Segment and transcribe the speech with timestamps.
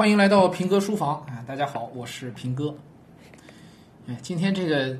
[0.00, 1.44] 欢迎来到平哥书房啊！
[1.46, 2.74] 大家好，我是平哥。
[4.08, 4.96] 哎，今天这个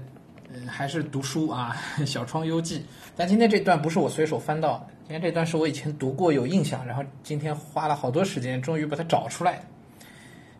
[0.52, 1.74] 呃还是读书啊，
[2.04, 2.80] 《小窗幽记》。
[3.16, 9.62] 但今天这段不是我随手翻到的，今天这段是我以前读过有印象，然后今天花了好多时间，终于把它找出来。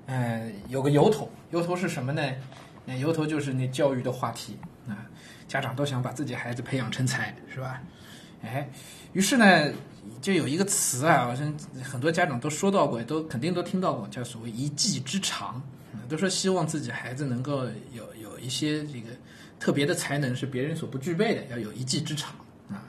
[0.07, 2.23] 嗯，有个由头，由头是什么呢？
[2.87, 4.57] 那由头就是那教育的话题
[4.89, 5.05] 啊，
[5.47, 7.83] 家长都想把自己孩子培养成才，是吧？
[8.43, 8.67] 哎，
[9.13, 9.71] 于是呢，
[10.21, 15.63] 就有一个词啊，好像很多家长都说到过，都肯定都听到过，叫所谓一技之长。
[16.09, 19.11] 都说希望自己孩子能够有有一些这个
[19.61, 22.35] 特别的才能，是别人所不具备的，要有一技之长
[22.69, 22.83] 啊。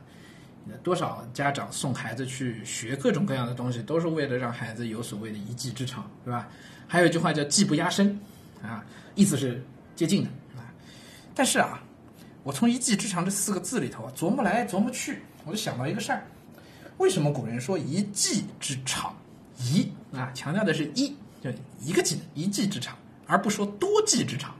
[0.81, 6.49] 多少家长送孩子去学各种各样的东西，都是为了让孩子有所谓的一技之长，是吧？
[6.87, 8.19] 还有一句话叫“技不压身”，
[8.63, 8.83] 啊，
[9.13, 9.63] 意思是
[9.95, 10.65] 接近的啊。
[11.35, 11.83] 但是啊，
[12.43, 15.21] 我从“一技之长”这四个字里头啊，琢磨来琢磨去。
[15.45, 16.25] 我就想到一个事儿，
[17.01, 19.15] 为什么古人说一技之长？
[19.57, 21.09] 一啊，强调的是一，
[21.41, 24.53] 就一个技能，一技之长，而不说多技之长。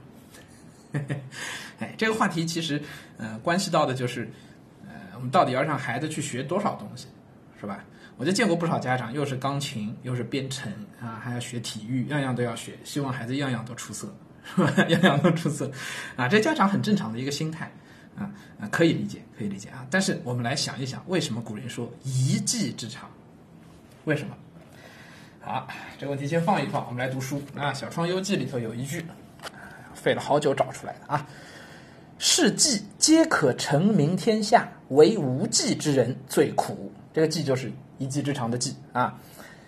[1.78, 2.82] 哎，这个话题其实，
[3.16, 4.28] 呃，关系到的就是，
[4.84, 7.06] 呃，我们到底要让孩子去学多少东西，
[7.60, 7.84] 是吧？
[8.16, 10.70] 我就见过不少家长，又是钢琴，又是编程
[11.00, 14.12] 啊，还要学体育，样样都要学，希望孩子样样都出色，
[14.54, 14.72] 是吧？
[14.90, 15.70] 样样都出色，
[16.16, 17.72] 啊，这家长很正常的一个心态。
[18.16, 19.86] 啊啊，可以理解，可以理解啊。
[19.90, 23.08] 但是我们来想一想，为什么古人说一技之长？
[24.04, 24.36] 为什么？
[25.40, 25.66] 好，
[25.98, 27.70] 这个问题先放一放，我们来读书啊。
[27.74, 29.04] 《小窗幽记》里头有一句，
[29.94, 31.26] 费了好久找出来的啊
[32.18, 39.18] ：“世技皆可成名天下，唯无技之人最苦。”这个“技”就是一技之长的“技”啊。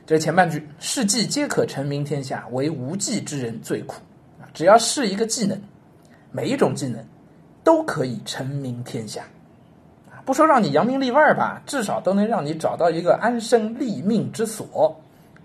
[0.07, 3.97] 这是前半句：“世技皆可成名天下，唯无技之人最苦。”
[4.41, 5.61] 啊，只要是一个技能，
[6.31, 7.05] 每一种技能。
[7.65, 9.25] 都可以成名天下，
[10.25, 14.95] 不说让你扬名立万吧，至少都能让你找到一个安身立命之所。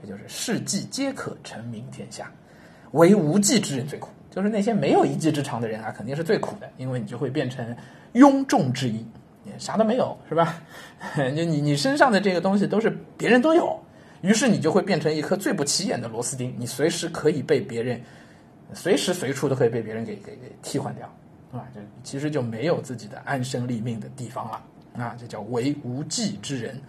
[0.02, 2.32] 这就是世技皆可成名天下，
[2.92, 4.10] 唯无技之人最苦。
[4.32, 7.76] 就是那些没有一技之长的人啊，肯定是最苦的，因为你就会变成
[8.14, 9.04] 庸众之一，
[9.58, 10.62] 啥都没有，是吧？
[11.34, 13.78] 你你你身上的这个东西都是别人都有，
[14.22, 18.00] 于是你就会变成一颗最不起眼的螺丝钉，你随时可以被别人，
[18.74, 21.12] 随时随处都可以被别人给给给替换掉。
[21.52, 24.62] 啊，这其实就没有自己的安身立命的地方了
[25.04, 25.16] 啊！
[25.20, 26.80] 这叫为无计之人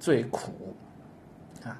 [0.00, 0.74] 最苦
[1.62, 1.78] 啊！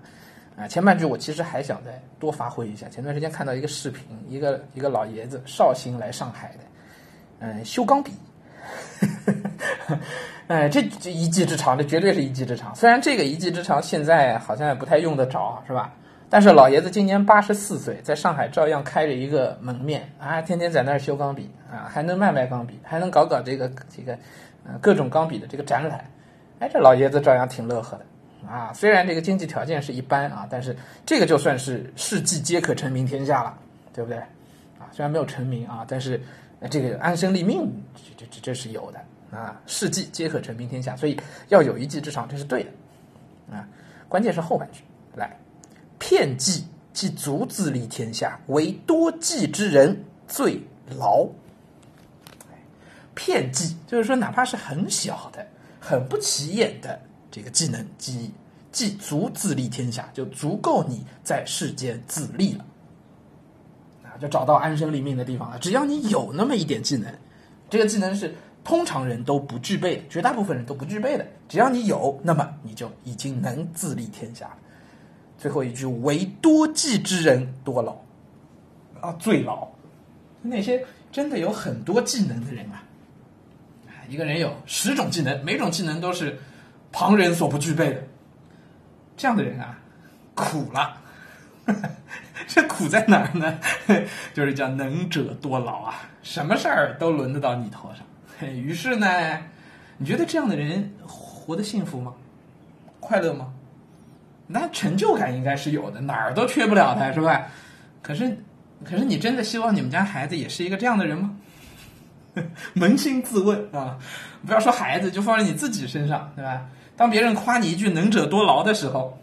[0.56, 2.88] 啊，前半句我其实还想再多发挥一下。
[2.88, 6.58] 前段时间看到一个视频，一个一个老爷子绍兴来上海的，
[7.40, 8.12] 嗯，修钢笔，
[10.46, 12.72] 哎，这这一技之长，这绝对是一技之长。
[12.76, 15.92] 虽然这个一技之长现在好像也不太用得着，是吧？
[16.30, 24.18] 但是老爷子今年八十四岁，在上海照样开着一个门面啊，天天在那儿修钢笔啊，还能卖卖钢笔，还能搞搞这个这个，
[24.66, 26.04] 呃，各种钢笔的这个展览。
[26.58, 28.72] 哎，这老爷子照样挺乐呵的啊。
[28.72, 30.76] 虽然这个经济条件是一般啊，但是
[31.06, 33.56] 这个就算是世纪皆可成名天下了，
[33.92, 34.18] 对不对？
[34.18, 36.20] 啊，虽然没有成名啊，但是
[36.68, 37.70] 这个安身立命，
[38.18, 39.60] 这这这是有的啊。
[39.66, 41.16] 世纪皆可成名天下，所以
[41.48, 42.70] 要有一技之长，这是对的
[43.56, 43.68] 啊。
[44.08, 44.82] 关键是后半句
[45.14, 45.30] 来。
[46.06, 50.60] 片计即足自立天下，唯多计之人最
[50.98, 51.26] 牢。
[53.14, 55.46] 片计就是说，哪怕是很小的、
[55.80, 57.00] 很不起眼的
[57.30, 58.30] 这个技能，即
[58.70, 62.66] 即足自立天下，就足够你在世间自立了。
[64.02, 65.58] 啊，就找到安身立命的地方了。
[65.58, 67.10] 只要你有那么一点技能，
[67.70, 71.26] 这个技能是通常人都不具备，绝大部分人都不具备的。
[71.48, 74.58] 只要你有，那么你就已经能自立天下了。
[75.38, 77.96] 最后一句，唯多技之人多劳，
[79.00, 79.68] 啊，最劳。
[80.42, 82.82] 那些真的有很多技能的人啊，
[84.08, 86.38] 一个人有十种技能，每种技能都是
[86.92, 88.02] 旁人所不具备的，
[89.16, 89.78] 这样的人啊，
[90.34, 91.00] 苦了。
[92.46, 93.58] 这苦在哪儿呢？
[94.34, 98.50] 就是叫能者多劳啊，什么事儿都轮得到你头上。
[98.50, 99.40] 于是呢，
[99.96, 102.12] 你觉得这样的人活得幸福吗？
[103.00, 103.54] 快乐吗？
[104.46, 107.46] 那成就感应该是有的，哪儿都缺不了他，是吧？
[108.02, 108.36] 可是，
[108.84, 111.34] 可是你真的希望你们家孩子也是一个这样的人吗？
[112.74, 113.96] 扪心自问啊，
[114.44, 116.66] 不要说孩子，就放在你自己身上，对吧？
[116.96, 119.18] 当别人夸你一句“能者多劳”的时候，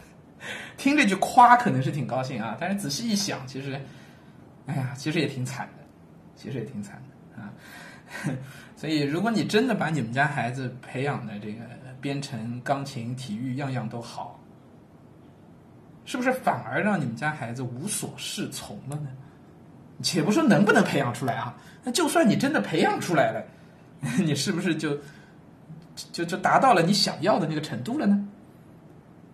[0.76, 3.80] 听这句夸可能是挺高兴啊，但是仔细一想，其实，
[4.66, 5.84] 哎呀，其实也挺惨的，
[6.34, 7.52] 其实也挺惨的啊。
[8.74, 11.62] 所以，如果你真的把你们家孩子培养的这个
[12.00, 14.39] 编程、钢琴、体育样样都好，
[16.10, 19.06] 是不是反而让你们家孩子无所适从了呢？
[20.02, 21.54] 且不说能不能培养出来啊，
[21.84, 23.40] 那就算你真的培养出来了，
[24.18, 24.98] 你是不是就
[26.10, 28.26] 就就达到了你想要的那个程度了呢？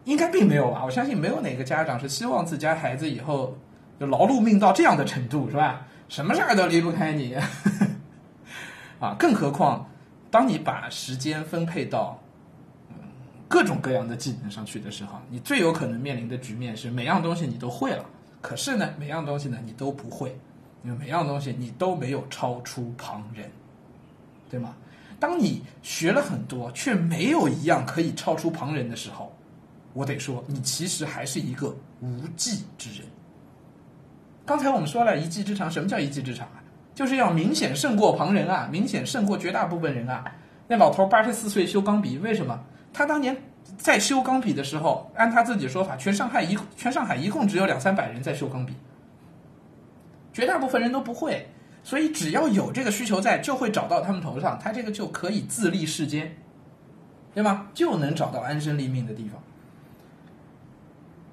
[0.04, 0.84] 应该并没有吧？
[0.84, 3.56] 我相信没有哪个家长是希望自家孩子以后
[3.98, 5.86] 就劳碌命到这样的程度，是吧？
[6.10, 7.34] 什么事儿都离不开你，
[9.00, 9.16] 啊！
[9.18, 9.88] 更何况，
[10.30, 12.20] 当你把时间分配到
[13.48, 18.04] 各种各样的技能上去的时候，你最有可能面临的局面是每样东西你都会了，
[18.40, 20.36] 可是呢，每样东西呢你都不会，
[20.82, 23.50] 因为每样东西你都没有超出旁人，
[24.50, 24.74] 对吗？
[25.18, 29.32] 当你学了很多，却没有一样可以超出旁人的时候，
[29.94, 33.08] 我得说，你其实还是一个无技之人。
[34.44, 36.62] 刚才我们说了一技之长，什么叫一技之长啊？
[36.94, 40.24] 就是要明显胜过旁人啊，明显胜过绝大部分人啊。
[40.68, 42.60] 那老头八十四岁修钢笔，为什么？
[42.96, 43.36] 他当年
[43.76, 48.72] 在修钢笔的时候，按他自己说法，全上海一全上海一共只有两三百人在修钢笔，
[50.32, 51.46] 绝大部分人都不会，
[51.84, 56.34] 所以只要有这个需求在，就会找到他们头上，他这个就可以自立世间，
[57.34, 57.66] 对吗？
[57.74, 59.42] 就能找到安身立命的地方。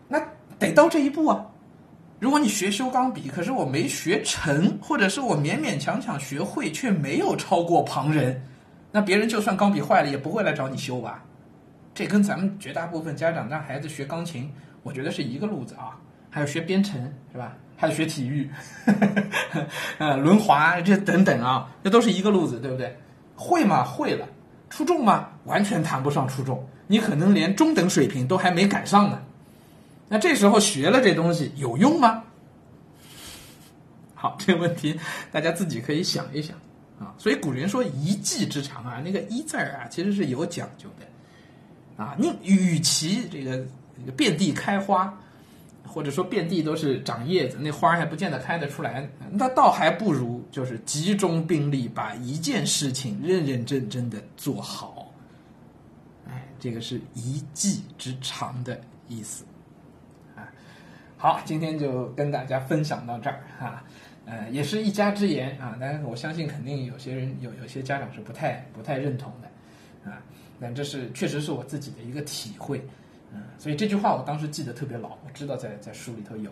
[0.09, 0.21] 那
[0.59, 1.45] 得到这一步啊！
[2.19, 8.44] 如果你学修钢笔，可是我没学成，或者是我勉勉强强学会，却没有超过旁人，
[8.92, 11.24] 那别人就算钢笔坏了，也不会来找你修吧？
[11.94, 14.51] 这跟咱们绝大部分家长让孩子学钢琴，
[14.81, 15.98] 我觉得是一个路子啊。
[16.30, 17.00] 还有学编程
[17.31, 17.56] 是吧？
[17.78, 18.50] 还有学体育，
[20.00, 22.98] 呃，轮滑这等等啊，这都是一个路子，对不对？
[23.36, 23.84] 会吗？
[23.84, 24.28] 会了。
[24.69, 25.30] 出众吗？
[25.44, 29.22] 完全谈不上出众，你可能连中等水平都还没赶上呢。
[30.10, 32.24] 那这时候学了这东西有用吗？
[34.16, 35.00] 好，这个问题
[35.31, 36.57] 大家自己可以想一想
[37.00, 37.13] 啊。
[37.19, 41.06] 所以古人说一技之长啊，那个一字儿啊，其实是有讲究的。
[41.95, 43.63] 啊，你与其这个
[44.18, 45.16] 遍地开花，
[45.86, 55.13] 或者说遍地都是长叶子，那花还不见得开得出来，那倒还不如就是集中兵力把一件事情认认真真的做好。
[56.28, 59.45] 哎，这个是一技之长的意思。
[60.36, 60.50] 啊，
[61.16, 63.84] 好，今天就跟大家分享到这儿哈，
[64.25, 69.48] 呃，也是一家之言啊，但是我相信肯定有些人有有些家长是不太不太认同的
[70.59, 72.81] 但这是确实是我自己的一个体会，
[73.33, 76.50] 嗯，所以这句话我当时记得特别牢，我知道在在书里头有，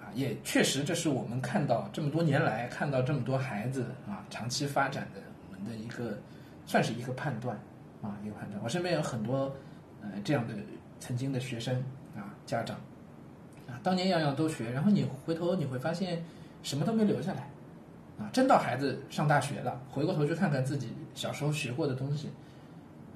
[0.00, 6.18] 啊，也确实这是我们看到这么多年来看到这么多孩子啊长期发展的我们的一个
[6.66, 7.56] 算是一个判断
[8.02, 8.60] 啊一个判断。
[8.64, 9.54] 我身边有很多
[10.00, 10.54] 呃这样的
[10.98, 11.76] 曾经的学生
[12.16, 12.76] 啊家长
[13.68, 16.24] 啊当年样样都学，然后你回头你会发现
[16.64, 17.48] 什么都没留下来
[18.18, 22.28] 啊，真到孩子上大学了，回过头去看看自己小时候学过的东西。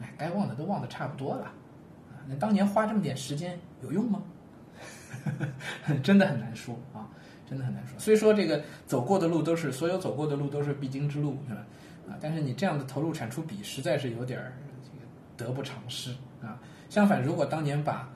[0.00, 4.22] 哎，该忘的都忘的差不多了，啊，那当年花这么点时间有用吗？
[6.02, 7.08] 真的很难说啊，
[7.48, 7.98] 真的很难说。
[7.98, 11.66] 虽说这个走过的路都是所有走过的路都是必经之路，是吧？
[12.08, 14.52] 啊，但是你这样的投入产出比实在是有点儿
[14.84, 16.60] 这个得不偿失啊。
[16.88, 18.08] 相反，如果当年把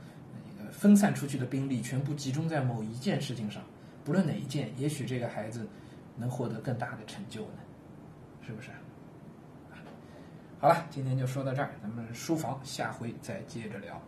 [0.71, 3.63] 分散出去的兵力全部集中在某一件事情上，
[4.05, 5.69] 不论哪一件，也许这个孩子
[6.17, 7.59] 能获得更大的成就呢，
[8.47, 8.71] 是不是？
[10.63, 13.99] 好了，今天就说到这儿，咱们书房下回再接着聊。